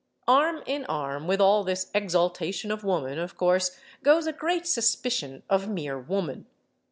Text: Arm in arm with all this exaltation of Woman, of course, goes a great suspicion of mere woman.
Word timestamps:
Arm 0.27 0.63
in 0.65 0.83
arm 0.87 1.27
with 1.27 1.39
all 1.39 1.63
this 1.63 1.91
exaltation 1.93 2.71
of 2.71 2.83
Woman, 2.83 3.19
of 3.19 3.37
course, 3.37 3.77
goes 4.01 4.25
a 4.25 4.33
great 4.33 4.65
suspicion 4.65 5.43
of 5.47 5.69
mere 5.69 5.99
woman. 5.99 6.47